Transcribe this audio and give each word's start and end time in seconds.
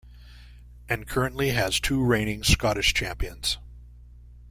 And 0.89 1.05
currently 1.07 1.49
has 1.49 1.79
two 1.79 2.03
reigning 2.03 2.43
Scottish 2.43 2.95
champions. 2.95 3.59